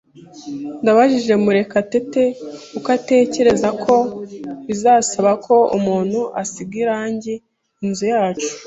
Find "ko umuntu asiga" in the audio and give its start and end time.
5.45-6.75